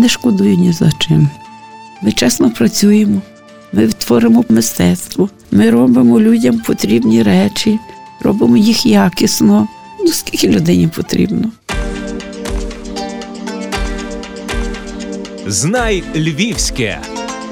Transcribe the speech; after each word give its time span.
не 0.00 0.08
шкодую 0.08 0.56
ні 0.56 0.72
за 0.72 0.92
чим. 0.98 1.28
Ми 2.02 2.12
чесно 2.12 2.50
працюємо, 2.50 3.22
ми 3.72 3.88
творимо 3.88 4.44
мистецтво, 4.48 5.28
ми 5.50 5.70
робимо 5.70 6.20
людям 6.20 6.58
потрібні 6.58 7.22
речі, 7.22 7.78
робимо 8.20 8.56
їх 8.56 8.86
якісно. 8.86 9.68
Ну, 10.00 10.08
скільки 10.08 10.48
людині 10.48 10.88
потрібно. 10.88 11.52
Знай 15.46 16.04
Львівське. 16.16 16.98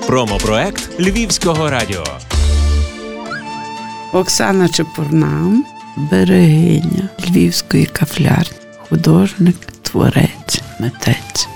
Промопроект 0.07 1.01
Львівського 1.01 1.71
радіо. 1.71 2.05
Оксана 4.13 4.69
Чепурна, 4.69 5.63
берегиня 5.97 7.09
Львівської 7.29 7.87
кафлярні, 7.87 8.59
художник, 8.89 9.57
творець, 9.83 10.63
митець. 10.81 11.49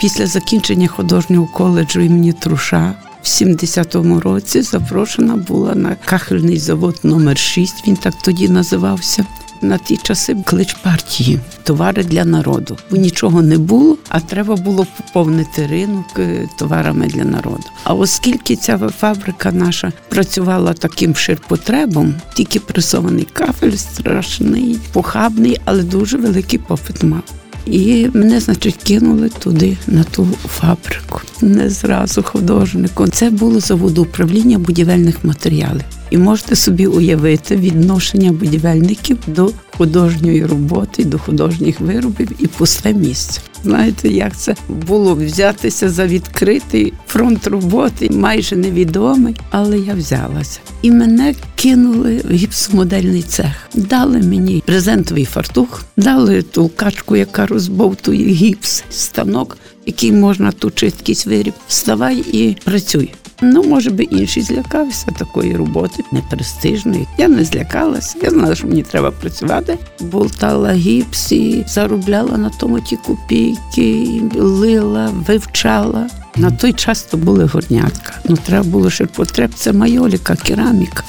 Після 0.00 0.26
закінчення 0.26 0.88
художнього 0.88 1.46
коледжу 1.46 2.00
імені 2.00 2.32
Труша 2.32 2.94
в 3.22 3.26
70-му 3.26 4.20
році 4.20 4.62
запрошена 4.62 5.36
була 5.36 5.74
на 5.74 5.96
кахельний 6.04 6.58
завод 6.58 7.00
номер 7.02 7.38
6 7.38 7.88
він 7.88 7.96
так 7.96 8.14
тоді 8.22 8.48
називався. 8.48 9.26
На 9.62 9.78
ті 9.78 9.96
часи 9.96 10.36
клич 10.44 10.74
партії 10.74 11.40
товари 11.62 12.04
для 12.04 12.24
народу, 12.24 12.76
бо 12.90 12.96
нічого 12.96 13.42
не 13.42 13.58
було, 13.58 13.98
а 14.08 14.20
треба 14.20 14.56
було 14.56 14.86
поповнити 14.96 15.66
ринок 15.66 16.06
е, 16.18 16.48
товарами 16.56 17.06
для 17.06 17.24
народу. 17.24 17.64
А 17.84 17.94
оскільки 17.94 18.56
ця 18.56 18.78
фабрика 18.78 19.52
наша 19.52 19.92
працювала 20.08 20.72
таким 20.72 21.14
ширпотребом, 21.14 22.14
тільки 22.34 22.60
пресований 22.60 23.28
кафель 23.32 23.76
страшний, 23.76 24.78
похабний, 24.92 25.60
але 25.64 25.82
дуже 25.82 26.16
великий 26.16 26.58
попит 26.58 27.02
мав. 27.02 27.22
І 27.66 28.08
мене, 28.14 28.40
значить, 28.40 28.76
кинули 28.82 29.28
туди, 29.28 29.76
на 29.86 30.04
ту 30.04 30.28
фабрику. 30.46 31.20
Не 31.40 31.70
зразу 31.70 32.22
художником. 32.22 33.10
Це 33.10 33.30
було 33.30 33.60
заводу 33.60 34.02
управління 34.02 34.58
будівельних 34.58 35.24
матеріалів. 35.24 35.84
І 36.10 36.18
можете 36.18 36.56
собі 36.56 36.86
уявити 36.86 37.56
відношення 37.56 38.32
будівельників 38.32 39.18
до 39.26 39.50
художньої 39.76 40.46
роботи, 40.46 41.04
до 41.04 41.18
художніх 41.18 41.80
виробів 41.80 42.28
і 42.38 42.46
пусте 42.46 42.94
місце. 42.94 43.40
Знаєте, 43.64 44.08
як 44.08 44.36
це 44.36 44.54
було 44.68 45.14
взятися 45.14 45.90
за 45.90 46.06
відкритий 46.06 46.92
фронт 47.14 47.46
роботи, 47.46 48.08
майже 48.10 48.56
невідомий, 48.56 49.36
але 49.50 49.78
я 49.78 49.94
взялася. 49.94 50.60
І 50.82 50.90
мене 50.90 51.34
кинули 51.54 52.20
в 52.24 52.32
гіпсомодельний 52.32 53.22
цех. 53.22 53.46
Дали 53.74 54.18
мені 54.18 54.62
презентовий 54.66 55.24
фартух, 55.24 55.84
дали 55.96 56.42
ту 56.42 56.70
качку, 56.76 57.16
яка 57.16 57.46
розбовтує 57.46 58.26
гіпс, 58.26 58.84
станок, 58.90 59.58
який 59.86 60.12
можна 60.12 60.52
точити 60.52 60.96
якийсь 61.00 61.26
виріб. 61.26 61.54
Вставай 61.68 62.24
і 62.32 62.56
працюй. 62.64 63.10
Ну, 63.42 63.62
може 63.62 63.90
би, 63.90 64.02
інші 64.02 64.42
злякався 64.42 65.06
такої 65.06 65.56
роботи, 65.56 66.04
непрестижної. 66.12 67.06
Я 67.18 67.28
не 67.28 67.44
злякалася. 67.44 68.18
Я 68.22 68.30
знала, 68.30 68.54
що 68.54 68.66
мені 68.66 68.82
треба 68.82 69.10
працювати. 69.10 69.78
Болтала 70.00 70.72
гіпсі, 70.72 71.64
заробляла 71.68 72.38
на 72.38 72.50
тому 72.50 72.80
ті 72.80 72.96
копійки, 72.96 74.22
лила, 74.34 75.10
вивчала. 75.26 76.08
На 76.36 76.50
той 76.50 76.72
час 76.72 77.02
то 77.02 77.16
були 77.16 77.44
горнятка. 77.44 78.12
Ну, 78.28 78.36
треба 78.36 78.64
було 78.64 78.90
ще 78.90 79.06
потреб. 79.06 79.50
Це 79.54 79.72
майоліка, 79.72 80.36
кераміка. 80.36 81.02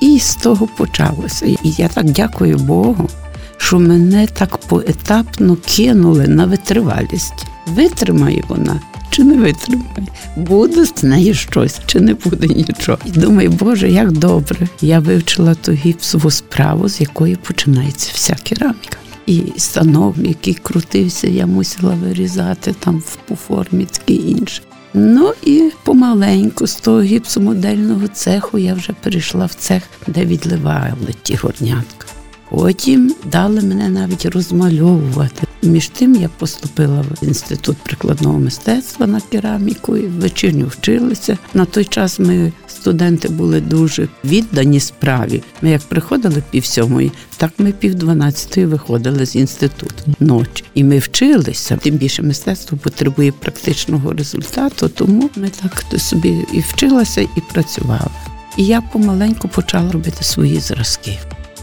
І 0.00 0.18
з 0.18 0.34
того 0.34 0.66
почалося. 0.76 1.46
І 1.46 1.58
я 1.62 1.88
так 1.88 2.04
дякую 2.04 2.56
Богу, 2.56 3.08
що 3.56 3.78
мене 3.78 4.26
так 4.26 4.56
поетапно 4.56 5.56
кинули 5.66 6.28
на 6.28 6.46
витривалість. 6.46 7.46
Витримає 7.66 8.44
вона 8.48 8.80
чи 9.20 9.26
не 9.26 9.34
витримає, 9.34 10.06
буде 10.36 10.84
з 10.84 11.02
нею 11.02 11.34
щось, 11.34 11.80
чи 11.86 12.00
не 12.00 12.14
буде 12.14 12.46
нічого. 12.46 12.98
І 13.04 13.10
думаю, 13.10 13.50
Боже, 13.50 13.90
як 13.90 14.12
добре. 14.12 14.68
Я 14.80 14.98
вивчила 14.98 15.54
ту 15.54 15.72
гіпсову 15.72 16.30
справу, 16.30 16.88
з 16.88 17.00
якої 17.00 17.36
починається 17.36 18.10
вся 18.14 18.36
кераміка. 18.42 18.96
І 19.26 19.42
станок, 19.56 20.14
який 20.18 20.54
крутився, 20.54 21.26
я 21.28 21.46
мусила 21.46 21.94
вирізати 21.94 22.74
там 22.78 23.02
по 23.28 23.36
формі 23.36 23.84
таке 23.84 24.14
інше. 24.14 24.62
Ну 24.94 25.32
і 25.44 25.70
помаленьку 25.84 26.66
з 26.66 26.74
того 26.74 27.02
гіпсомодельного 27.02 28.08
цеху 28.08 28.58
я 28.58 28.74
вже 28.74 28.92
перейшла 29.02 29.46
в 29.46 29.54
цех, 29.54 29.82
де 30.06 30.24
відливали 30.24 31.14
ті 31.22 31.34
горнятка. 31.34 32.06
Потім 32.50 33.14
дали 33.24 33.60
мене 33.60 33.88
навіть 33.88 34.26
розмальовувати. 34.26 35.46
Між 35.62 35.88
тим 35.88 36.14
я 36.14 36.28
поступила 36.28 37.00
в 37.00 37.24
інститут 37.24 37.76
прикладного 37.76 38.38
мистецтва 38.38 39.06
на 39.06 39.20
кераміку 39.20 39.96
і 39.96 40.06
вечірню 40.06 40.66
вчилися. 40.66 41.38
На 41.54 41.64
той 41.64 41.84
час 41.84 42.18
ми 42.18 42.52
студенти 42.68 43.28
були 43.28 43.60
дуже 43.60 44.08
віддані 44.24 44.80
справі. 44.80 45.42
Ми 45.62 45.70
як 45.70 45.80
приходили 45.80 46.42
пів 46.50 46.64
сьомої, 46.64 47.12
так 47.36 47.52
ми 47.58 47.72
пів 47.72 47.94
дванадцятої 47.94 48.66
виходили 48.66 49.26
з 49.26 49.36
інституту 49.36 50.04
ночі. 50.20 50.64
І 50.74 50.84
ми 50.84 50.98
вчилися. 50.98 51.76
Тим 51.76 51.94
більше 51.94 52.22
мистецтво 52.22 52.78
потребує 52.78 53.32
практичного 53.32 54.12
результату, 54.12 54.88
тому 54.88 55.30
ми 55.36 55.50
так 55.62 56.00
собі 56.00 56.46
і 56.52 56.60
вчилася, 56.60 57.20
і 57.20 57.42
працювала. 57.52 58.10
І 58.56 58.66
я 58.66 58.80
помаленьку 58.80 59.48
почала 59.48 59.92
робити 59.92 60.24
свої 60.24 60.60
зразки. 60.60 61.18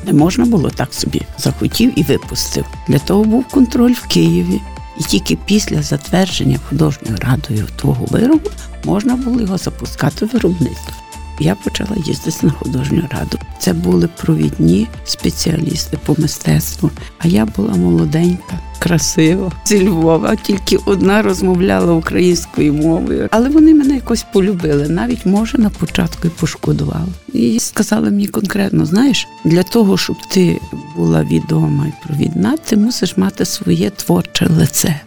Не 0.08 0.14
можна 0.14 0.46
було 0.46 0.70
так 0.70 0.94
собі 0.94 1.22
захотів 1.38 2.00
і 2.00 2.04
випустив. 2.04 2.66
Для 2.88 3.00
того 3.00 3.24
був 3.24 3.48
контроль 3.48 3.94
в 3.94 4.08
Києві. 4.08 4.62
І 5.00 5.04
тільки 5.04 5.38
після 5.46 5.82
затвердження 5.82 6.60
художньою 6.70 7.18
радою 7.18 7.68
твого 7.76 8.06
виробу 8.06 8.50
можна 8.86 9.16
було 9.16 9.42
його 9.42 9.58
запускати 9.58 10.26
в 10.26 10.30
виробництво. 10.30 10.94
Я 11.40 11.56
почала 11.56 11.96
їздити 12.06 12.46
на 12.46 12.52
художню 12.52 13.04
раду. 13.12 13.38
Це 13.60 13.74
були 13.74 14.10
провідні 14.22 14.88
спеціалісти 15.06 15.98
по 16.06 16.16
мистецтву. 16.18 16.92
А 17.20 17.28
я 17.28 17.46
була 17.46 17.74
молоденька, 17.74 18.60
красива 18.80 19.52
зі 19.66 19.88
Львова. 19.88 20.36
Тільки 20.36 20.78
одна 20.86 21.22
розмовляла 21.22 21.94
українською 21.94 22.74
мовою, 22.74 23.28
але 23.32 23.50
вони 23.50 23.74
мене 23.74 23.96
якось 23.96 24.26
полюбили. 24.34 24.90
Навіть 24.90 25.26
може 25.26 25.58
на 25.58 25.70
початку 25.70 26.28
і 26.28 26.32
пошкодували. 26.32 27.08
І 27.34 27.60
сказали 27.60 28.12
мені 28.12 28.28
конкретно: 28.28 28.86
знаєш, 28.86 29.28
для 29.46 29.64
того, 29.64 29.98
щоб 29.98 30.16
ти 30.30 30.60
була 30.96 31.24
відома 31.24 31.88
і 31.88 32.08
провідна, 32.08 32.58
ти 32.58 32.78
мусиш 32.78 33.18
мати 33.18 33.46
своє 33.46 33.90
творче 33.90 34.48
лице. 34.48 35.02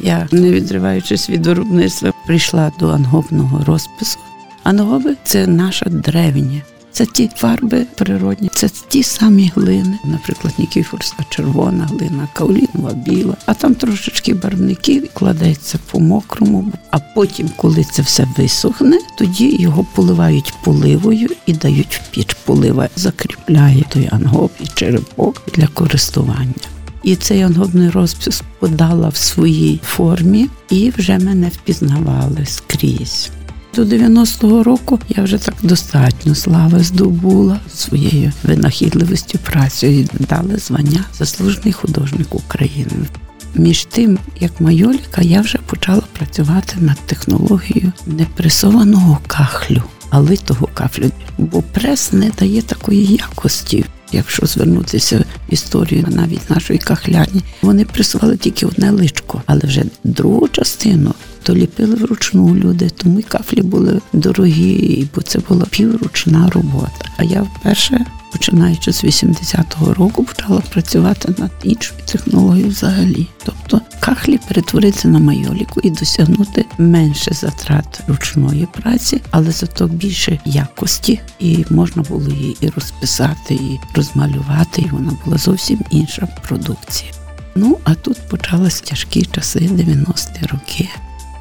Я, 0.00 0.28
не 0.32 0.50
відриваючись 0.50 1.30
від 1.30 1.46
виробництва, 1.46 2.12
прийшла 2.26 2.72
до 2.78 2.88
ангобного 2.88 3.64
розпису. 3.64 4.18
Ангоби 4.62 5.16
це 5.24 5.46
наша 5.46 5.86
древня. 5.90 6.62
Це 6.92 7.06
ті 7.06 7.30
фарби 7.36 7.86
природні, 7.94 8.50
це 8.54 8.68
ті 8.88 9.02
самі 9.02 9.52
глини, 9.54 9.98
наприклад, 10.04 10.54
Нікіфорська 10.58 11.24
червона 11.28 11.86
глина, 11.86 12.28
каолінова 12.32 12.92
біла, 12.94 13.36
а 13.46 13.54
там 13.54 13.74
трошечки 13.74 14.34
барвників 14.34 15.08
кладеться 15.14 15.78
по 15.90 16.00
мокрому. 16.00 16.72
А 16.90 16.98
потім, 16.98 17.50
коли 17.56 17.84
це 17.84 18.02
все 18.02 18.26
висохне, 18.36 18.98
тоді 19.18 19.56
його 19.62 19.86
поливають 19.94 20.54
поливою 20.64 21.28
і 21.46 21.52
дають 21.52 22.00
в 22.04 22.10
піч. 22.10 22.36
Полива 22.44 22.88
закріпляє 22.96 23.84
той 23.88 24.08
ангоб 24.12 24.50
і 24.60 24.66
черепок 24.74 25.42
для 25.54 25.66
користування. 25.66 26.54
І 27.02 27.16
цей 27.16 27.42
ангобний 27.42 27.90
розпис 27.90 28.42
подала 28.58 29.08
в 29.08 29.16
своїй 29.16 29.80
формі, 29.84 30.48
і 30.70 30.92
вже 30.98 31.18
мене 31.18 31.48
впізнавали 31.48 32.46
скрізь. 32.46 33.30
До 33.74 33.82
90-го 33.84 34.62
року 34.62 34.98
я 35.08 35.22
вже 35.22 35.38
так 35.38 35.54
достатньо 35.62 36.34
слави 36.34 36.84
здобула 36.84 37.60
своєю 37.74 38.32
винахідливістю 38.42 39.38
працею. 39.38 40.08
Дали 40.18 40.56
звання 40.56 41.04
заслужений 41.18 41.72
художник 41.72 42.34
України. 42.34 43.06
Між 43.54 43.84
тим, 43.84 44.18
як 44.40 44.60
майоліка, 44.60 45.22
я 45.22 45.40
вже 45.40 45.58
почала 45.58 46.02
працювати 46.12 46.76
над 46.80 46.98
технологією 47.06 47.92
непресованого 48.06 49.18
кахлю, 49.26 49.82
а 50.10 50.18
литого 50.18 50.68
кахлю, 50.74 51.10
бо 51.38 51.62
прес 51.62 52.12
не 52.12 52.30
дає 52.38 52.62
такої 52.62 53.06
якості. 53.06 53.84
Якщо 54.12 54.46
звернутися 54.46 55.18
в 55.18 55.52
історію 55.52 56.06
навіть 56.08 56.50
нашої 56.50 56.78
кахляні, 56.78 57.42
вони 57.62 57.84
присували 57.84 58.36
тільки 58.36 58.66
одне 58.66 58.90
личко, 58.90 59.42
але 59.46 59.60
вже 59.64 59.84
другу 60.04 60.48
частину 60.48 61.14
то 61.42 61.54
ліпили 61.54 61.94
вручну 61.94 62.54
люди, 62.54 62.90
тому 62.96 63.20
й 63.20 63.22
кафлі 63.22 63.62
були 63.62 64.00
дорогі, 64.12 65.08
бо 65.14 65.22
це 65.22 65.38
була 65.48 65.66
півручна 65.70 66.50
робота. 66.50 67.04
А 67.16 67.24
я 67.24 67.42
вперше, 67.42 68.06
починаючи 68.42 68.92
з 68.92 69.04
80-го 69.04 69.94
року, 69.94 70.24
почала 70.24 70.60
працювати 70.60 71.34
над 71.38 71.50
іншою 71.62 72.00
технологією 72.04 72.70
взагалі. 72.70 73.26
Тобто 73.44 73.80
кахлі 74.00 74.38
перетворитися 74.48 75.08
на 75.08 75.18
майоліку 75.18 75.80
і 75.82 75.90
досягнути 75.90 76.64
менше 76.78 77.34
затрат 77.34 78.00
ручної 78.08 78.68
праці, 78.72 79.20
але 79.30 79.50
зато 79.50 79.86
більше 79.86 80.40
якості, 80.44 81.20
і 81.38 81.64
можна 81.70 82.02
було 82.02 82.30
її 82.30 82.56
і 82.60 82.68
розписати, 82.68 83.54
і 83.54 83.80
розмалювати, 83.94 84.82
і 84.82 84.88
вона 84.92 85.12
була 85.24 85.38
зовсім 85.38 85.80
інша 85.90 86.28
продукція. 86.48 87.12
Ну 87.54 87.78
а 87.84 87.94
тут 87.94 88.16
почались 88.28 88.80
тяжкі 88.80 89.24
часи 89.24 89.58
90-ті 89.58 90.46
роки. 90.46 90.88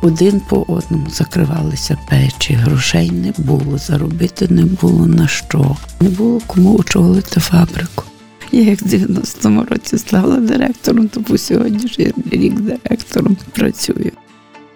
Один 0.02 0.40
по 0.40 0.66
одному 0.68 1.10
закривалися 1.10 1.98
печі, 2.10 2.54
грошей 2.54 3.12
не 3.12 3.34
було, 3.38 3.78
заробити 3.78 4.48
не 4.50 4.66
було 4.66 5.08
на 5.08 5.28
що, 5.28 5.78
не 6.00 6.10
було 6.10 6.42
кому 6.48 6.78
очолити 6.78 7.40
фабрику. 7.40 8.04
Я 8.52 8.62
як 8.62 8.82
в 8.82 8.86
90-му 8.86 9.66
році 9.70 9.98
стала 9.98 10.38
директором, 10.38 11.08
то 11.08 11.22
по 11.22 11.38
сьогоднішній 11.38 12.14
рік 12.32 12.60
директором 12.60 13.38
працюю. 13.54 14.12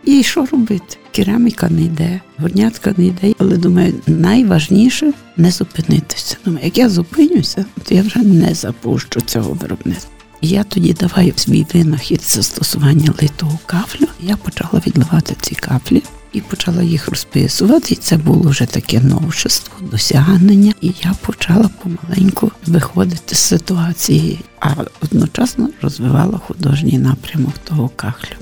І 0.05 0.23
що 0.23 0.45
робити? 0.45 0.97
Кераміка 1.11 1.69
не 1.69 1.81
йде, 1.81 2.21
горнятка 2.37 2.93
не 2.97 3.05
йде. 3.05 3.33
Але 3.37 3.57
думаю, 3.57 3.93
найважніше 4.07 5.13
не 5.37 5.51
зупинитися. 5.51 6.37
Думаю, 6.45 6.65
як 6.65 6.77
я 6.77 6.89
зупинюся, 6.89 7.65
то 7.83 7.95
я 7.95 8.01
вже 8.01 8.19
не 8.19 8.53
запущу 8.53 9.21
цього 9.21 9.53
виробництва. 9.53 10.14
Я 10.45 10.63
тоді 10.63 10.93
давай 10.93 11.33
свій 11.35 11.65
винахід 11.73 12.21
застосування 12.23 13.13
литого 13.21 13.59
кафлю. 13.65 14.07
Я 14.19 14.37
почала 14.37 14.81
відливати 14.87 15.35
ці 15.41 15.55
каплі 15.55 16.03
і 16.33 16.41
почала 16.41 16.83
їх 16.83 17.07
розписувати. 17.07 17.93
І 17.93 17.97
це 17.97 18.17
було 18.17 18.49
вже 18.49 18.65
таке 18.65 18.99
новшество, 18.99 19.87
досягнення. 19.91 20.73
І 20.81 20.91
я 21.03 21.15
почала 21.21 21.69
помаленьку 21.83 22.51
виходити 22.65 23.35
з 23.35 23.39
ситуації, 23.39 24.39
а 24.59 24.73
одночасно 25.01 25.69
розвивала 25.81 26.37
художній 26.37 26.97
напрямок 26.97 27.53
того 27.63 27.89
кахлю. 27.95 28.35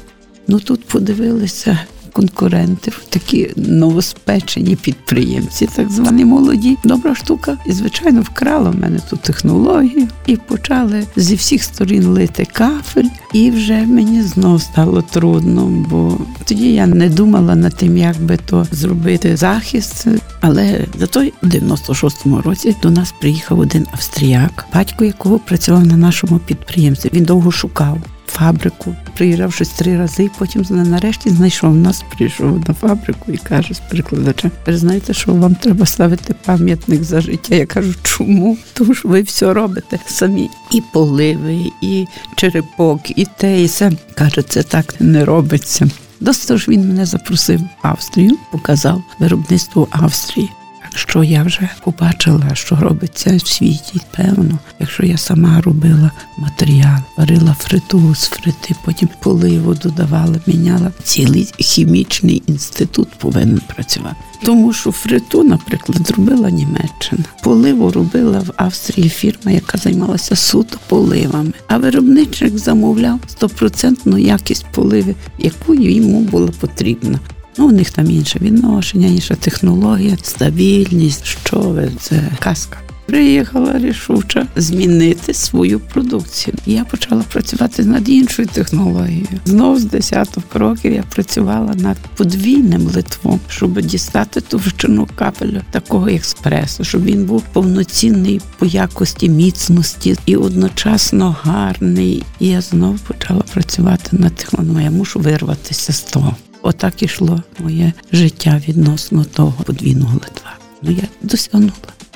Ну 0.48 0.60
тут 0.60 0.86
подивилися 0.86 1.80
конкуренти, 2.14 2.92
такі 3.10 3.50
новоспечені 3.56 4.76
підприємці, 4.76 5.70
так 5.76 5.90
звані 5.92 6.26
молоді. 6.26 6.78
Добра 6.84 7.16
штука. 7.16 7.58
І, 7.66 7.72
звичайно, 7.72 8.22
вкрала 8.22 8.70
в 8.70 8.80
мене 8.80 9.00
ту 9.10 9.18
технологію 9.18 10.08
і 10.26 10.36
почали 10.36 11.08
зі 11.16 11.36
всіх 11.36 11.64
сторін 11.64 12.06
лити 12.06 12.48
кафель. 12.54 13.10
І 13.34 13.52
вже 13.52 13.82
мені 13.82 14.22
знов 14.22 14.62
стало 14.62 15.02
трудно, 15.02 15.86
бо 15.90 16.18
тоді 16.46 16.74
я 16.74 16.88
не 16.88 17.10
думала 17.10 17.56
над 17.56 17.76
тим, 17.76 17.98
як 17.98 18.22
би 18.22 18.38
то 18.46 18.68
зробити 18.72 19.38
захист. 19.38 20.08
Але 20.42 20.86
зато 21.00 21.26
в 21.42 21.48
96-му 21.48 22.42
році 22.42 22.76
до 22.82 22.90
нас 22.90 23.14
приїхав 23.20 23.60
один 23.60 23.88
австріяк, 23.92 24.66
батько 24.74 25.06
якого 25.06 25.40
працював 25.40 25.88
на 25.88 25.98
нашому 25.98 26.40
підприємстві. 26.40 27.10
Він 27.14 27.24
довго 27.24 27.52
шукав 27.52 27.98
фабрику. 28.34 28.96
Приїжджав 29.14 29.54
щось 29.54 29.70
три 29.70 29.98
рази, 29.98 30.30
потім 30.38 30.66
нарешті 30.70 31.30
знайшов 31.30 31.76
нас, 31.76 32.04
прийшов 32.18 32.64
на 32.68 32.74
фабрику 32.74 33.32
і 33.32 33.38
каже 33.38 33.74
з 33.74 33.80
перекладачем: 33.80 34.52
ви 34.68 34.78
знаєте, 34.78 35.14
що 35.14 35.34
вам 35.34 35.56
треба 35.56 35.86
ставити 35.86 36.36
пам'ятник 36.46 37.04
за 37.04 37.22
життя. 37.22 37.56
Я 37.56 37.66
кажу, 37.66 37.94
чому? 38.04 38.58
Тому 38.74 38.94
що 38.94 39.10
ви 39.10 39.22
все 39.22 39.54
робите 39.54 40.00
самі. 40.06 40.50
І 40.72 40.82
поливи, 40.94 41.72
і 41.82 42.08
черепок, 42.36 43.00
і 43.20 43.28
те, 43.38 43.62
і 43.62 43.66
все. 43.66 43.92
Каже, 44.16 44.42
це 44.42 44.64
так 44.64 44.96
не 45.00 45.26
робиться. 45.26 45.90
Досить 46.20 46.58
ж 46.58 46.72
він 46.72 46.88
мене 46.88 47.06
запросив 47.06 47.60
в 47.60 47.68
Австрію, 47.82 48.38
показав 48.52 49.04
виробництво 49.20 49.88
Австрії 49.92 50.50
що 50.96 51.24
я 51.24 51.44
вже 51.44 51.70
побачила, 51.84 52.56
що 52.56 52.76
робиться 52.76 53.38
в 53.44 53.48
світі. 53.48 54.02
Певно, 54.18 54.60
якщо 54.80 55.06
я 55.06 55.18
сама 55.18 55.62
робила 55.62 56.12
матеріал, 56.38 57.00
варила 57.18 57.56
фриту 57.60 58.16
з 58.16 58.28
фрити, 58.28 58.76
потім 58.86 59.10
поливу 59.20 59.74
додавала, 59.74 60.36
міняла. 60.48 60.92
Цілий 61.04 61.54
хімічний 61.60 62.44
інститут 62.48 63.10
повинен 63.18 63.62
працювати. 63.76 64.16
Тому 64.44 64.74
що 64.74 64.92
фриту, 64.92 65.44
наприклад, 65.44 66.12
робила 66.18 66.50
Німеччина. 66.50 67.24
Поливу 67.44 67.92
робила 67.92 68.40
в 68.40 68.52
Австрії 68.56 69.10
фірма, 69.10 69.52
яка 69.52 69.78
займалася 69.78 70.36
суто 70.36 70.78
поливами. 70.88 71.54
А 71.68 71.78
виробничник 71.78 72.58
замовляв 72.58 73.20
стопроцентну 73.28 74.18
якість 74.18 74.66
поливи, 74.72 75.16
яку 75.40 75.74
йому 75.74 76.20
було 76.20 76.50
потрібно. 76.60 77.20
Ну, 77.58 77.68
у 77.68 77.72
них 77.72 77.92
там 77.92 78.12
інше 78.12 78.40
відношення, 78.40 79.08
інша 79.08 79.36
технологія, 79.36 80.18
стабільність. 80.24 81.26
Що 81.26 81.60
ви 81.60 81.92
це 82.00 82.32
казка. 82.40 82.78
Приїхала 83.06 83.78
рішуча 83.80 84.48
змінити 84.56 85.34
свою 85.34 85.80
продукцію. 85.80 86.58
Я 86.66 86.86
почала 86.86 87.24
працювати 87.24 87.84
над 87.86 88.10
іншою 88.10 88.48
технологією. 88.48 89.28
Знову 89.46 89.80
з 89.80 89.86
десяток 89.86 90.44
років 90.54 90.94
я 90.94 91.04
працювала 91.04 91.74
над 91.76 91.98
подвійним 91.98 92.82
литвом, 92.82 93.40
щоб 93.48 93.82
дістати 93.82 94.42
товщину 94.42 95.08
капелю 95.16 95.62
такого 95.72 96.08
експресу, 96.08 96.84
щоб 96.84 97.04
він 97.04 97.26
був 97.26 97.44
повноцінний 97.54 98.42
по 98.58 98.66
якості 98.66 99.30
міцності 99.30 100.16
і 100.26 100.36
одночасно 100.36 101.36
гарний. 101.42 102.24
І 102.40 102.48
я 102.48 102.62
знову 102.62 102.98
почала 103.08 103.42
працювати 103.54 104.18
над 104.18 104.36
технологією. 104.36 104.84
Я 104.84 104.92
мушу 104.92 105.20
вирватися 105.20 105.94
з 105.94 106.02
того. 106.02 106.36
Отак 106.64 107.04
ішло 107.04 107.44
моє 107.60 107.94
життя 108.12 108.62
відносно 108.68 109.24
того 109.24 109.64
подвійного 109.64 110.14
литва. 110.14 110.52
Ну 110.82 110.92
я 110.92 111.04
досягнула. 111.22 111.72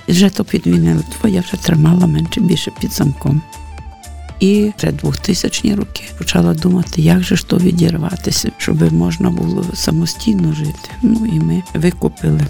Вже 0.08 0.30
то 0.30 0.44
підвійне 0.44 0.96
литво 0.96 1.30
я 1.30 1.42
вже 1.42 1.58
тримала 1.58 2.08
менше 2.08 2.42
більше 2.42 2.72
під 2.82 2.92
замком. 2.92 3.42
І 4.40 4.72
вже 4.78 4.92
2000 4.92 5.76
роки 5.76 6.04
почала 6.18 6.54
думати, 6.54 7.02
як 7.02 7.24
же 7.24 7.36
ж 7.36 7.48
то 7.48 7.58
відірватися, 7.58 8.52
щоб 8.58 8.94
можна 8.94 9.30
було 9.30 9.66
самостійно 9.74 10.54
жити. 10.54 10.90
Ну 11.02 11.26
і 11.26 11.40
ми 11.40 11.64
викупили 11.74 12.42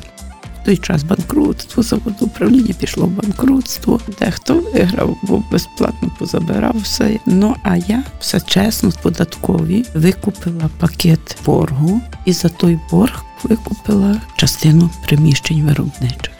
той 0.67 0.77
час 0.77 1.03
банкрутство, 1.03 1.83
завод 1.83 2.13
управління 2.19 2.73
пішло 2.79 3.05
в 3.05 3.09
банкрутство. 3.09 3.99
Дехто 4.19 4.63
виграв, 4.73 5.17
бо 5.23 5.43
безплатно 5.51 6.11
позабирав 6.19 6.75
все. 6.83 7.19
Ну 7.25 7.55
а 7.63 7.77
я 7.77 8.03
все 8.19 8.41
чесно, 8.41 8.91
податкові 9.01 9.85
викупила 9.95 10.69
пакет 10.79 11.37
боргу 11.45 12.01
і 12.25 12.33
за 12.33 12.49
той 12.49 12.79
борг 12.91 13.23
викупила 13.43 14.21
частину 14.35 14.89
приміщень 15.05 15.61
виробничих. 15.61 16.33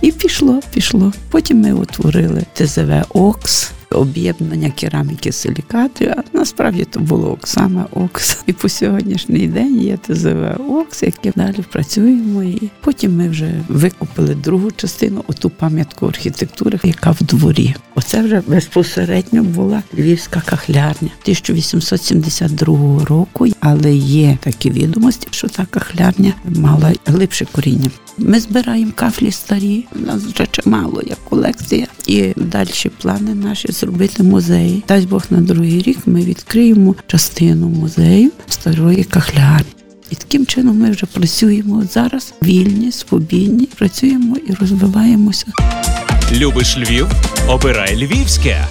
І 0.00 0.12
пішло, 0.12 0.60
пішло. 0.74 1.12
Потім 1.30 1.60
ми 1.60 1.72
утворили 1.72 2.42
ТЗВ 2.54 2.92
Окс 3.08 3.72
об'єднання 3.92 4.70
кераміки 4.70 5.32
силікатів, 5.32 6.10
а 6.16 6.22
насправді 6.32 6.84
то 6.84 7.00
було 7.00 7.30
Оксана 7.32 7.86
Окс. 7.90 8.38
І 8.46 8.52
по 8.52 8.68
сьогоднішній 8.68 9.46
день 9.46 9.80
є 9.80 9.96
ТЗВ 9.96 10.70
Окс, 10.70 11.02
яке 11.02 11.32
далі 11.36 11.64
працюємо. 11.72 12.42
І 12.42 12.70
потім 12.80 13.16
ми 13.16 13.28
вже 13.28 13.52
викупили 13.68 14.34
другу 14.34 14.70
частину, 14.70 15.24
оту 15.28 15.50
пам'ятку 15.50 16.06
архітектури, 16.06 16.78
яка 16.84 17.10
в 17.10 17.18
дворі. 17.22 17.74
Оце 17.94 18.22
вже 18.22 18.42
безпосередньо 18.46 19.42
була 19.42 19.82
львівська 19.98 20.42
кахлярня 20.46 21.10
1872 21.22 23.04
року, 23.04 23.46
але 23.60 23.94
є 23.94 24.38
такі 24.40 24.70
відомості, 24.70 25.28
що 25.30 25.48
та 25.48 25.64
кахлярня 25.64 26.32
мала 26.44 26.92
глибше 27.06 27.46
коріння. 27.52 27.90
Ми 28.18 28.40
збираємо 28.40 28.92
кафлі 28.94 29.30
старі, 29.30 29.84
у 29.96 29.98
нас 29.98 30.22
вже 30.22 30.46
чимало 30.50 31.02
як 31.06 31.18
колекція, 31.28 31.86
і 32.06 32.32
далі 32.36 32.70
плани 32.98 33.34
наші 33.34 33.72
зробити 33.82 34.22
музей. 34.22 34.82
Дасть 34.88 35.08
Бог 35.08 35.24
на 35.30 35.40
другий 35.40 35.82
рік 35.82 35.98
ми 36.06 36.20
відкриємо 36.20 36.94
частину 37.06 37.68
музею 37.68 38.30
старої 38.48 39.04
кахлярні. 39.04 39.72
І 40.10 40.14
таким 40.14 40.46
чином 40.46 40.78
ми 40.78 40.90
вже 40.90 41.06
працюємо 41.06 41.84
зараз 41.92 42.34
вільні, 42.42 42.92
свобідні, 42.92 43.68
працюємо 43.78 44.36
і 44.48 44.52
розвиваємося. 44.60 45.46
Любиш 46.32 46.78
Львів? 46.78 47.06
Обирай 47.48 47.96
Львівське. 47.96 48.66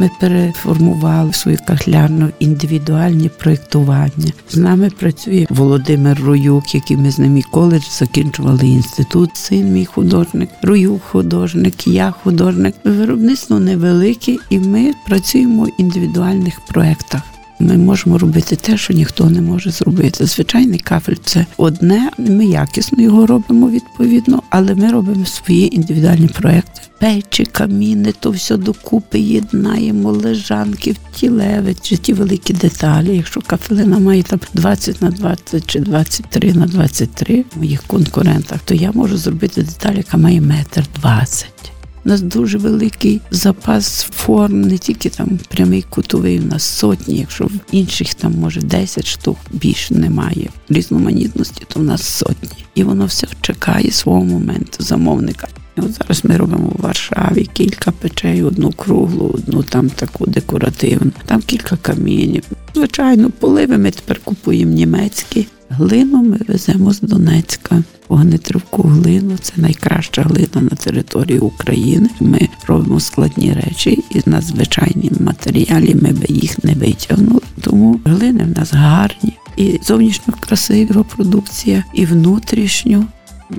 Ми 0.00 0.10
переформували 0.20 1.32
свою 1.32 1.58
кахлярну 1.66 2.30
індивідуальні 2.38 3.28
проєктування. 3.28 4.32
З 4.50 4.56
нами 4.56 4.90
працює 4.90 5.46
Володимир 5.50 6.20
Руюк, 6.24 6.74
який 6.74 6.96
ми 6.96 7.10
з 7.10 7.18
ним 7.18 7.36
і 7.36 7.42
коледж 7.42 7.84
закінчували 7.98 8.68
інститут. 8.68 9.36
Син 9.36 9.72
мій 9.72 9.84
художник, 9.84 10.50
Руюк 10.62 11.02
художник, 11.02 11.86
я 11.86 12.10
художник. 12.10 12.74
Виробництво 12.84 13.60
невелике, 13.60 14.36
і 14.50 14.58
ми 14.58 14.94
працюємо 15.06 15.64
в 15.64 15.80
індивідуальних 15.80 16.60
проєктах. 16.60 17.22
Ми 17.60 17.76
можемо 17.76 18.18
робити 18.18 18.56
те, 18.56 18.76
що 18.76 18.94
ніхто 18.94 19.30
не 19.30 19.40
може 19.40 19.70
зробити. 19.70 20.26
Звичайний 20.26 20.78
кафель 20.78 21.14
це 21.24 21.46
одне. 21.56 22.10
Ми 22.18 22.46
якісно 22.46 23.02
його 23.02 23.26
робимо 23.26 23.70
відповідно, 23.70 24.42
але 24.50 24.74
ми 24.74 24.92
робимо 24.92 25.26
свої 25.26 25.76
індивідуальні 25.76 26.28
проекти. 26.28 26.80
Печі, 27.00 27.44
каміни, 27.44 28.12
то 28.20 28.30
все 28.30 28.56
докупи 28.56 29.18
єднаємо, 29.18 30.12
лежанки, 30.12 30.92
втілевич, 30.92 31.78
ті 32.02 32.12
великі 32.12 32.54
деталі. 32.54 33.16
Якщо 33.16 33.40
кафелина 33.40 33.98
має 33.98 34.22
там 34.22 34.40
20 34.54 35.02
на 35.02 35.10
20 35.10 35.66
чи 35.66 35.80
23 35.80 36.52
на 36.52 36.66
23 36.66 37.44
в 37.54 37.58
моїх 37.58 37.82
конкурентах, 37.82 38.60
то 38.64 38.74
я 38.74 38.92
можу 38.92 39.16
зробити 39.16 39.62
деталь, 39.62 39.94
яка 39.94 40.16
має 40.16 40.40
метр 40.40 40.84
двадцять. 41.00 41.59
У 42.04 42.08
нас 42.08 42.20
дуже 42.20 42.58
великий 42.58 43.20
запас 43.30 44.02
форм, 44.10 44.60
не 44.60 44.78
тільки 44.78 45.08
там 45.08 45.38
прямий 45.48 45.84
кутовий, 45.90 46.40
у 46.40 46.44
нас 46.44 46.62
сотні, 46.62 47.18
якщо 47.18 47.44
в 47.44 47.52
інших 47.72 48.14
там 48.14 48.34
може 48.38 48.60
10 48.60 49.06
штук 49.06 49.38
більше 49.50 49.94
немає 49.94 50.48
різноманітності, 50.68 51.62
то 51.68 51.80
в 51.80 51.82
нас 51.82 52.02
сотні. 52.02 52.64
І 52.74 52.84
воно 52.84 53.06
все 53.06 53.26
чекає 53.40 53.90
свого 53.90 54.24
моменту 54.24 54.84
замовника. 54.84 55.48
От 55.76 55.92
зараз 55.92 56.24
ми 56.24 56.36
робимо 56.36 56.72
в 56.78 56.82
Варшаві 56.82 57.48
кілька 57.52 57.90
печей, 57.90 58.42
одну 58.42 58.72
круглу, 58.72 59.30
одну 59.34 59.62
там 59.62 59.90
таку 59.90 60.26
декоративну, 60.26 61.12
там 61.26 61.42
кілька 61.42 61.76
камінів. 61.76 62.44
Звичайно, 62.74 63.30
поливи 63.30 63.78
ми 63.78 63.90
тепер 63.90 64.20
купуємо 64.24 64.72
німецькі. 64.72 65.46
Глину 65.72 66.22
ми 66.22 66.38
веземо 66.48 66.92
з 66.92 67.00
Донецька. 67.00 67.82
Вогнетривку 68.08 68.82
глину 68.82 69.36
це 69.42 69.52
найкраща 69.56 70.22
глина 70.22 70.60
на 70.70 70.76
території 70.76 71.38
України. 71.38 72.08
Ми 72.20 72.48
робимо 72.66 73.00
складні 73.00 73.52
речі, 73.52 74.04
і 74.10 74.22
на 74.26 74.40
звичайній 74.40 75.12
матеріалі 75.20 75.94
ми 75.94 76.12
би 76.12 76.26
їх 76.28 76.64
не 76.64 76.74
витягнули. 76.74 77.40
Тому 77.60 78.00
глини 78.04 78.44
в 78.44 78.58
нас 78.58 78.72
гарні, 78.72 79.32
і 79.56 79.80
зовнішньо 79.82 80.34
красива 80.40 81.02
продукція, 81.02 81.84
і 81.94 82.06
внутрішньо. 82.06 83.04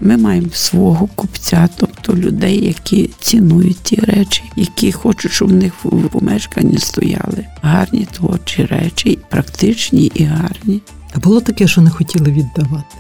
Ми 0.02 0.18
маємо 0.18 0.50
свого 0.54 1.10
купця, 1.16 1.70
тобто 1.78 2.16
людей, 2.16 2.66
які 2.66 3.10
цінують 3.20 3.80
ті 3.84 3.96
речі, 3.96 4.44
які 4.56 4.92
хочуть, 4.92 5.32
щоб 5.32 5.50
в 5.50 5.54
них 5.54 5.74
в 5.84 6.10
помешканні 6.10 6.78
стояли 6.78 7.46
гарні 7.62 8.08
творчі 8.12 8.66
речі, 8.66 9.20
практичні 9.30 10.12
і 10.16 10.24
гарні. 10.24 10.82
А 11.14 11.20
було 11.20 11.42
таке, 11.42 11.68
що 11.68 11.82
не 11.82 11.90
хотіли 11.90 12.32
віддавати. 12.32 12.96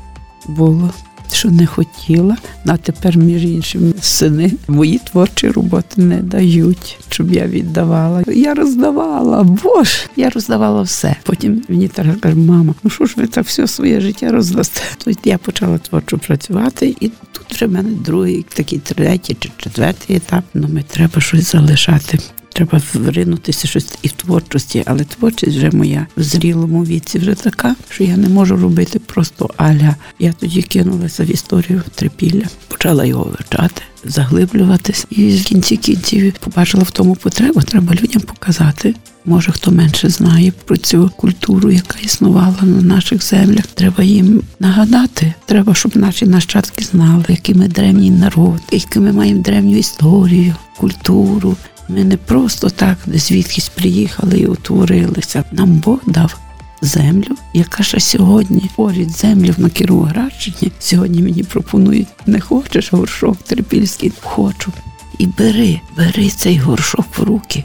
Було, 0.47 0.93
що 1.31 1.51
не 1.51 1.65
хотіла, 1.65 2.37
а 2.65 2.77
тепер, 2.77 3.17
між 3.17 3.43
іншим, 3.43 3.93
сини 4.01 4.51
мої 4.67 4.99
творчі 4.99 5.49
роботи 5.49 6.01
не 6.01 6.21
дають, 6.21 6.99
щоб 7.09 7.31
я 7.31 7.47
віддавала. 7.47 8.23
Я 8.27 8.53
роздавала, 8.53 9.43
боже, 9.43 9.97
я 10.15 10.29
роздавала 10.29 10.81
все. 10.81 11.15
Потім 11.23 11.63
мені 11.69 11.87
Тарас 11.87 12.15
каже, 12.19 12.35
мама, 12.35 12.75
ну 12.83 12.89
що 12.89 13.05
ж 13.05 13.13
ви 13.17 13.27
так 13.27 13.45
все 13.45 13.67
своє 13.67 14.01
життя 14.01 14.31
роздасте? 14.31 14.81
То 14.97 15.11
я 15.23 15.37
почала 15.37 15.77
творчо 15.77 16.17
працювати, 16.17 16.95
і 16.99 17.11
тут 17.31 17.51
вже 17.51 17.65
в 17.65 17.71
мене 17.71 17.89
другий, 17.89 18.45
такий 18.53 18.79
третій 18.79 19.37
чи 19.39 19.49
четвертий 19.57 20.15
етап. 20.15 20.43
Ну, 20.53 20.67
ми 20.67 20.83
треба 20.83 21.21
щось 21.21 21.51
залишати. 21.51 22.19
Треба 22.61 22.81
вринутися 22.93 23.67
щось 23.67 23.87
і 24.01 24.07
в 24.07 24.11
творчості, 24.11 24.83
але 24.85 25.03
творчість 25.03 25.57
вже 25.57 25.71
моя 25.71 26.07
в 26.17 26.23
зрілому 26.23 26.85
віці 26.85 27.19
вже 27.19 27.33
така, 27.33 27.75
що 27.89 28.03
я 28.03 28.17
не 28.17 28.29
можу 28.29 28.57
робити 28.57 28.99
просто 28.99 29.49
аля. 29.57 29.95
Я 30.19 30.33
тоді 30.33 30.61
кинулася 30.61 31.23
в 31.23 31.31
історію 31.31 31.83
трипілля, 31.95 32.45
почала 32.67 33.05
його 33.05 33.23
вивчати, 33.23 33.81
заглиблюватись, 34.03 35.05
і 35.09 35.35
в 35.37 35.43
кінці 35.43 35.77
кінців 35.77 36.33
побачила 36.39 36.83
в 36.83 36.91
тому 36.91 37.15
потребу. 37.15 37.61
Треба 37.61 37.95
людям 37.95 38.21
показати. 38.21 38.95
Може, 39.25 39.51
хто 39.51 39.71
менше 39.71 40.09
знає 40.09 40.53
про 40.65 40.77
цю 40.77 41.11
культуру, 41.17 41.71
яка 41.71 41.97
існувала 42.03 42.57
на 42.61 42.81
наших 42.81 43.23
землях. 43.23 43.65
Треба 43.67 44.03
їм 44.03 44.41
нагадати. 44.59 45.33
Треба, 45.45 45.73
щоб 45.75 45.97
наші 45.97 46.25
нащадки 46.25 46.85
знали, 46.85 47.25
який 47.27 47.55
ми 47.55 47.67
древній 47.67 48.11
народ, 48.11 48.59
яку 48.71 48.99
ми 48.99 49.11
маємо 49.11 49.41
древню 49.41 49.77
історію, 49.77 50.55
культуру. 50.77 51.57
Ми 51.95 52.03
не 52.03 52.17
просто 52.17 52.69
так 52.69 52.97
звідкись 53.13 53.69
приїхали 53.69 54.39
і 54.39 54.45
утворилися. 54.45 55.43
Нам 55.51 55.73
Бог 55.73 55.99
дав 56.05 56.37
землю, 56.81 57.35
яка 57.53 57.83
ще 57.83 57.99
сьогодні 57.99 58.69
поряд 58.75 59.09
землю 59.09 59.53
на 59.57 59.69
Кіровоградщині. 59.69 60.71
Сьогодні 60.79 61.21
мені 61.21 61.43
пропонують, 61.43 62.07
не 62.25 62.39
хочеш 62.39 62.93
горшок 62.93 63.37
трипільський, 63.37 64.11
хочу. 64.21 64.71
І 65.17 65.27
бери, 65.27 65.79
бери 65.97 66.29
цей 66.29 66.57
горшок 66.57 67.17
в 67.17 67.23
руки, 67.23 67.63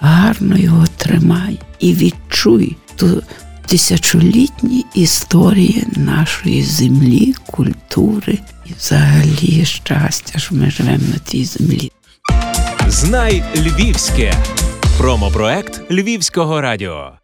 гарно 0.00 0.58
його 0.58 0.86
тримай 0.96 1.58
і 1.78 1.94
відчуй 1.94 2.76
ту 2.96 3.22
тисячолітні 3.66 4.86
історії 4.94 5.84
нашої 5.96 6.62
землі, 6.62 7.34
культури 7.46 8.38
і 8.66 8.70
взагалі 8.78 9.64
щастя, 9.64 10.38
що 10.38 10.54
ми 10.54 10.70
живемо 10.70 11.04
на 11.12 11.18
цій 11.18 11.44
землі. 11.44 11.92
Знай 13.00 13.44
Львівське. 13.56 14.34
Промопроект 14.98 15.90
Львівського 15.90 16.60
радіо. 16.60 17.19